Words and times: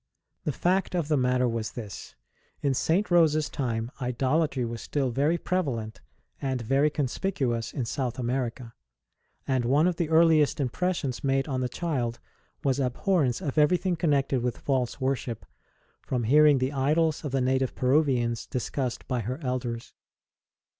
The 0.45 0.51
fact 0.51 0.95
of 0.95 1.09
the 1.09 1.15
matter 1.15 1.47
was 1.47 1.73
this: 1.73 2.15
in 2.63 2.73
St. 2.73 3.11
Rose 3.11 3.35
s 3.35 3.49
time 3.49 3.91
idolatry 4.01 4.65
was 4.65 4.81
still 4.81 5.11
very 5.11 5.37
prevalent 5.37 6.01
and 6.41 6.59
very 6.59 6.89
conspicuous 6.89 7.71
in 7.71 7.85
South 7.85 8.17
America; 8.17 8.73
and 9.47 9.63
one 9.63 9.85
of 9.85 9.97
the 9.97 10.09
earliest 10.09 10.59
impressions 10.59 11.23
made 11.23 11.47
on 11.47 11.61
the 11.61 11.69
child 11.69 12.19
was 12.63 12.79
abhorrence 12.79 13.41
of 13.41 13.59
everything 13.59 13.95
connected 13.95 14.41
with 14.41 14.57
false 14.57 14.99
worship, 14.99 15.45
from 16.01 16.23
hearing 16.23 16.57
the 16.57 16.73
idols 16.73 17.23
of 17.23 17.31
the 17.31 17.39
native 17.39 17.75
Peruvians 17.75 18.47
discussed 18.47 19.07
by 19.07 19.19
her 19.19 19.37
elders. 19.43 19.93